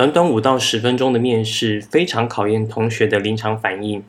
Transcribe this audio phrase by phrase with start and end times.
[0.00, 4.02] 短短五到十分钟的面试，非常考验同学的临场反应。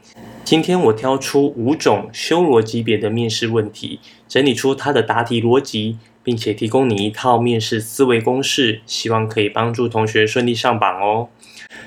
[0.46, 11.28] 今天我挑出五种修罗级别的面试问题，整理出它的答题逻辑，并且提供你一套面试思维公式，希望可以帮助同学顺利上榜哦。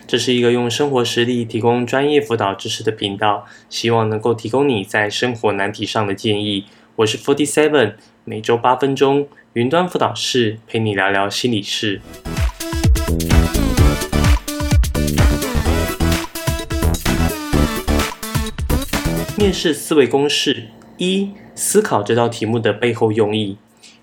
[0.07, 6.66] 这是一个用生活实例提供专业辅导知识的频道，希望能够提供你在生活难题上的建议。
[6.96, 7.95] 我是 Forty Seven，
[8.25, 12.02] 每周八分钟云端辅导室陪你聊聊心理事。
[19.45, 23.59] 面试思维公式一：思考这道题目的背后用意。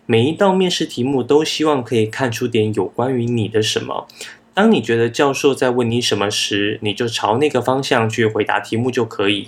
[0.06, 4.08] 每一道面试题目都希望可以看出点有关于你的什么。
[4.54, 9.48] 当你觉得教授在问你什么时，你就朝那个方向去回答题目就可以。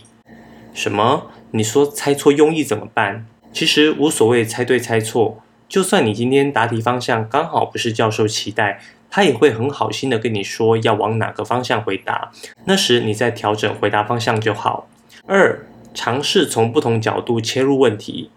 [0.73, 1.27] 什么？
[1.51, 3.27] 你说猜错用意怎么办？
[3.51, 12.31] 其实无所谓猜对猜错，就算你今天答题方向刚好不是教授期待，他也会很好心的跟你说要往哪个方向回答。
[12.65, 14.89] 那时你再调整回答方向就好。
[15.27, 15.63] 二
[15.93, 18.29] 尝试从不同角度切入问题，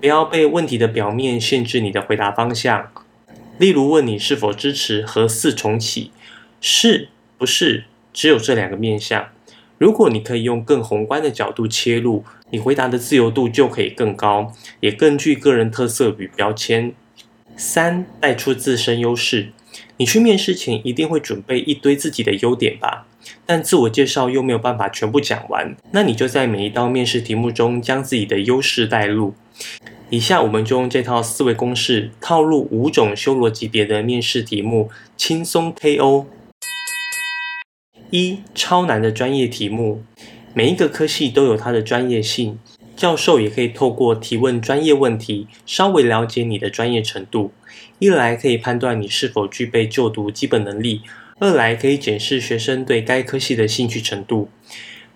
[0.00, 2.90] 不要被问题的表面限制你的回答方向。
[3.58, 6.12] 例如问你是否支持核四重启，
[6.60, 9.28] 是不是只有这两个面向？
[9.76, 16.92] 如果你可以用更宏观的角度切入，你回答的自由度就可以更高，也更具个人特色与标签。
[17.56, 19.52] 三带出自身优势，
[19.98, 23.06] 你去面试前一定会准备一堆自己的优点吧？
[23.46, 29.34] 但自我介绍又没有办法全部讲完，那你就在每一道面试题目中将自己的优势带入。
[30.08, 36.26] 以下我们就用这套思维公式套入五种修罗级别的面试题目，轻松 KO。
[38.10, 40.02] 一超难的专业题目，
[40.52, 42.58] 每一个科系都有它的专业性，
[42.96, 47.52] 教授也可以透过提问专业问题，稍微了解你的专业程度。
[48.00, 51.02] 一来可以判断你是否具备就读基本能力。
[51.42, 54.50] 二来可以检视学生对该科系的兴趣程度，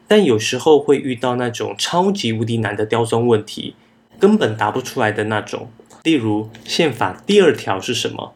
[0.08, 3.74] 但有时候会遇到那种超级无敌难的刁钻问题，
[4.18, 5.70] 根本答不出来的那种。
[6.02, 8.34] 例如宪法第二条是什么？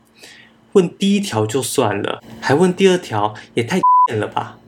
[0.72, 3.81] 问第一条就算了，还问第二条，也太
[4.15, 4.59] 了吧！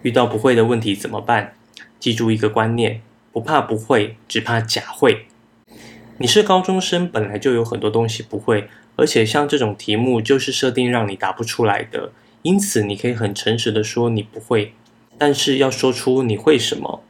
[0.00, 1.52] 遇到不会的问题怎么办？
[2.00, 3.02] 记住一个观念：
[3.32, 5.26] 不怕不会，只怕假会。
[6.16, 12.12] 你是高中生，本来就有很多东西不会，而且像这种题目就是设定让你答不出来的。
[12.42, 14.74] 因此，你可以很诚实的说你不会，
[15.16, 17.02] 但是要说出你会什么。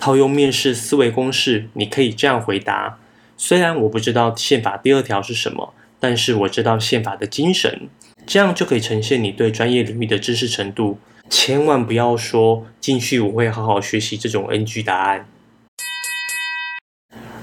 [0.00, 2.98] 套用面试思维公式，你可以这样回答：
[3.36, 7.88] 虽然我不知道宪法第二条是什么，但是我知道宪法的精神。
[8.26, 10.98] 这样就可以呈现你对专业领域的知识程度。
[11.28, 15.26] 千万不要说进去我会好好学习这种 NG 答案。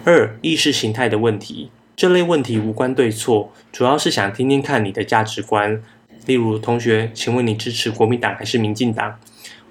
[0.04, 5.82] 二、意识形态的问题，这类问题无关对错，主要是想听听看你的价值观。
[6.28, 9.18] 例如，同学，请问你支持国民党还是民进党？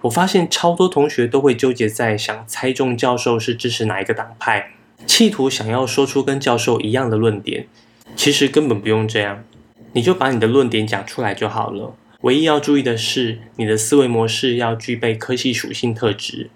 [0.00, 4.72] 我发现超多同学都会纠结在想猜中教授是支持哪一个党派，
[5.06, 7.67] 企图想要说出跟教授一样的论点。
[8.15, 9.44] 其实根本不用这样，
[9.93, 11.94] 你就把你的论点讲出来就好了。
[12.22, 16.49] 唯一要注意的是，你的思维模式要具备科系属性特质。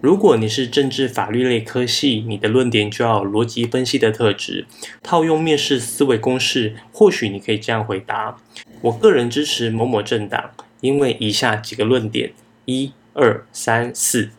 [0.00, 4.66] 如果你是政治法律类科系，你的论点就要有逻辑分析的特质。
[5.02, 8.36] 套用面试思维公式，或许你可以这样回答。
[8.82, 10.50] 我个人支持某某政党，
[10.82, 12.32] 因为以下几个论点：
[12.66, 14.30] 一、二、三、四。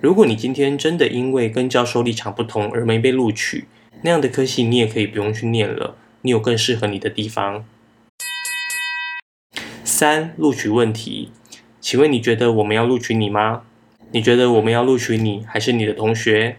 [0.00, 3.66] 如果你今天真的因为跟教授立场不同而没被录取，
[4.02, 7.66] 那样的科系你也可以不用去念了，你有更适合你的地方。
[9.84, 11.30] 三、录取问题，
[11.80, 13.64] 请问你觉得我们要录取你吗？
[14.16, 16.56] 你觉得我们要录取你，还是你的同学？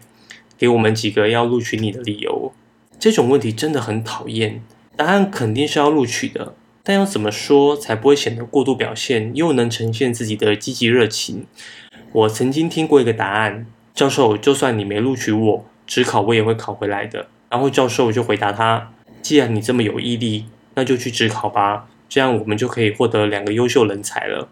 [0.60, 2.54] 给我们几个要录取你的理由。
[3.00, 4.62] 这种问题真的很讨厌，
[4.96, 6.54] 答案肯定是要录取的。
[6.84, 11.48] 但要怎么说才不会显得过度表现，又能呈现自己的积极热情？
[12.12, 17.26] 我曾经听过一个答案：教授，就算你没录取我，只考我也会考回来的。
[17.50, 18.94] 然后教授就回答他：
[19.24, 20.46] 既然你这么有毅力，
[20.76, 24.48] 那就去只考吧，这样我们就可以获得两个优秀人才了。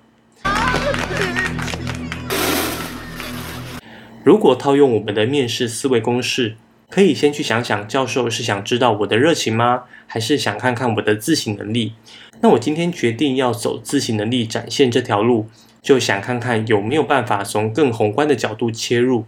[4.25, 6.55] 如果套用我们的面试思维公式。
[6.87, 9.83] 可以先去想想，教授是想知道我的热情吗？
[10.07, 11.93] 还是想看看我的自省能力？
[12.41, 15.47] 那我今天决定要走自省能力展现这条路，
[15.81, 19.25] 就想看看有没有办法从更宏观的角度切入。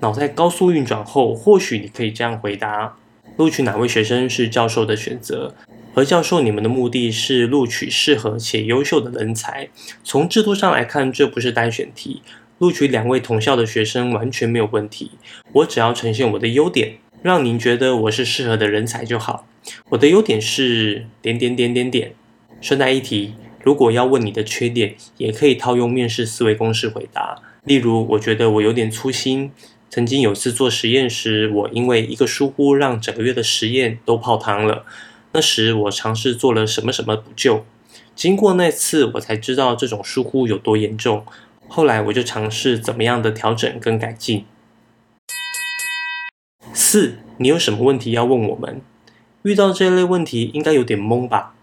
[0.00, 2.96] 脑袋高速运转后，或许你可以这样回答：
[3.36, 5.54] 录取哪位学生是教授的选择，
[5.94, 9.68] 而教授你们的目的是录取适合且优秀的人才。
[10.04, 12.22] 从制度上来看，这不是单选题。
[12.62, 15.10] 录取两位同校的学生完全没有问题，
[15.52, 19.48] 我只要呈现我的优点，让您觉得我是适合的人才就好。
[19.88, 22.14] 我的优点是点点点点点。
[22.60, 27.42] 顺带一提，如果要问你的缺点，也可以套用面试思维公式回答。
[27.64, 29.50] 例如，我觉得我有点粗心。
[29.90, 34.84] 曾经有次做实验时，我因为一个疏忽，让整个月的实验都泡汤了。
[35.32, 37.64] 那时我尝试做了什么什么补救。
[38.14, 41.26] 经过那次，我才知道这种疏忽有多严重。
[41.74, 44.44] 后来我就尝试怎么样的调整跟改进。
[46.74, 48.82] 四，你有什么问题要问我们？
[49.44, 51.54] 遇到这类问题，应该有点懵吧？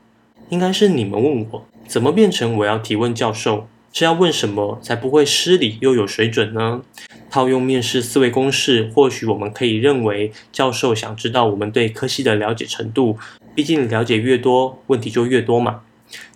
[0.49, 3.67] 应该是你们问我，怎么变成我要提问教授？
[3.93, 6.81] 是要问什么才不会失礼又有水准呢？
[7.29, 13.19] 套用面试思维公式，或许我们可以认为，教授想知道我们对科系的了解程度。
[13.53, 15.81] 毕竟了解越多，问题就越多嘛。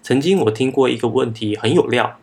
[0.03, 2.19] 曾经我听过一个问题很有料，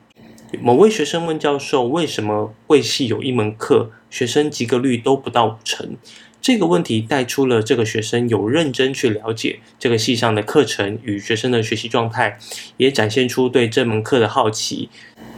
[0.58, 5.96] 某位学生问教授，为什么贵系有一门课学生及格率都不到五成？
[6.40, 12.38] 这个问题带出了这个学生有认真去了解这个系上的课程与学生的学习状态，
[12.78, 14.88] 也展现出对这门课的好奇。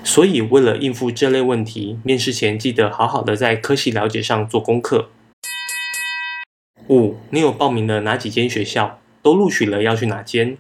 [0.03, 5.11] 所以，为了应付这类问题，面试前记得好好的在科系了解上做功课。
[6.89, 8.99] 五，你有报名了哪几间学校？
[9.23, 10.57] 都录取了要去哪间？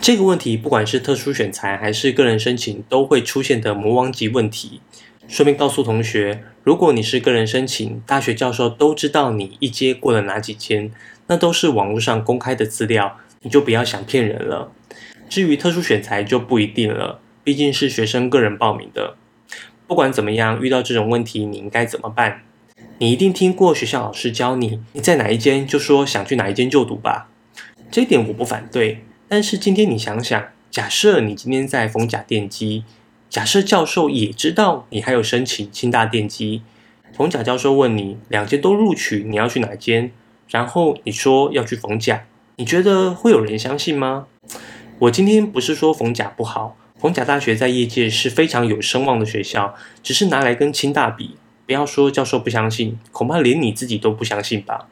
[0.00, 4.80] 这个问题，不管是特殊选材还是个人申请，都会出现的魔王级问题。
[5.28, 10.92] 顺便告诉同学，如果你是个人申请，大学教授都知道你一阶过了哪几间，
[11.26, 14.70] 那都是网络上公开的资料，你就不要想骗人了。
[15.28, 19.16] 至于特殊选材就不一定了，毕竟是学生个人报名的。
[19.88, 22.42] 不管怎么样，遇到这种问题，你应该怎么办？
[22.98, 27.28] 你一定听过学校老师教你，你在哪一间就说想去哪一间就读吧。
[27.90, 32.84] 这一点我不反对，但是今天你想想，假设你今天在逢甲电机。
[33.28, 36.62] 假设教授也知道你还有申请清大电机，
[37.12, 40.12] 冯甲教授问你两间都录取，你要去哪间？
[40.48, 42.24] 然后你说要去冯甲，
[42.54, 44.26] 你觉得会有人相信吗？
[45.00, 49.74] 我今天不是说冯甲不好，冯甲大学在业界是非常有声望的学校，
[50.04, 51.36] 只是拿来跟清大比，
[51.66, 54.86] 不要说教授不相信，恐怕连你自己都不相信吧？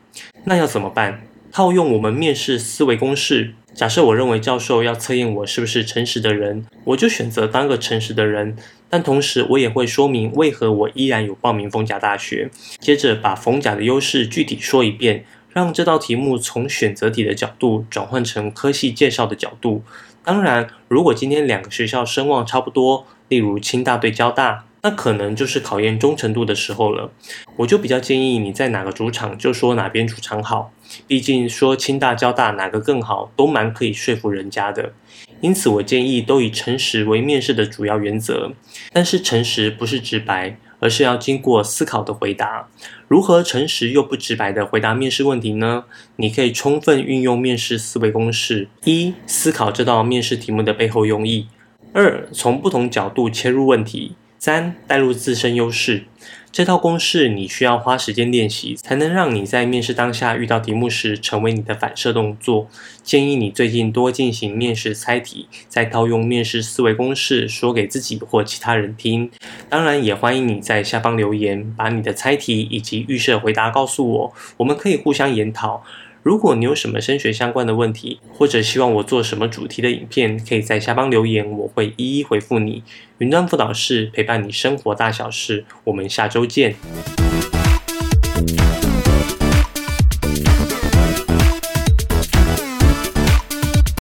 [0.44, 1.22] 那要怎么办？
[1.52, 3.54] 套用我们面试思维公式。
[3.74, 8.56] 假设我认为教授要测验我是不是诚实的人，我就选择当个诚实的人。
[8.88, 12.48] 但同时，我也会说明为何我依然有报名逢甲大学。
[12.78, 19.82] 接着把逢甲的优势具体说一遍，让这道题目从选择题的角度转换成科系介绍的角度。
[20.22, 24.66] 当然，如果今天两个学校声望差不多，例如清大对交大。
[24.84, 27.10] 那可能就是考验忠诚度的时候了，
[27.56, 30.72] 我就比较建议你在哪个主场就说哪边主场好，
[31.06, 34.92] 毕竟说清大、交大哪个更好，都蛮可以说服人家的。
[35.40, 38.52] 因此，我建议都以诚实为面试的主要原则。
[38.92, 42.68] 但是，诚实不是直白，而是要经过思考的回答。
[43.08, 45.84] 如何诚实又不直白的回答面试问题呢？
[46.16, 51.46] 你可以充分运用面试思维公式：一、思考这道面试题目的背后用意；
[51.94, 54.16] 二、从不同角度切入问题。
[54.44, 56.04] 三、带入自身优势，
[56.52, 62.68] 这套公式你需要花时间练习，才能让你在面试当下遇到题目时成为你的反射动作。
[63.02, 69.30] 建议你最近多进行面试猜题，再套用面试思维公式说给自己或其他人听。
[69.70, 75.82] 当然，也欢迎你在下方留言，把你的猜题以及预设回答告诉我，我们可以互相研讨。
[76.24, 82.82] 如果你有什么升学相关的问题，或者希望我做什么主题的影片，可以在下方留言，我会一一回复你。
[83.18, 86.76] 云端辅导室陪伴你生活大小事，我们下周见。